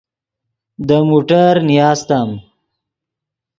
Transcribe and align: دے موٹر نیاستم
دے 0.87 0.97
موٹر 1.07 1.53
نیاستم 1.67 2.29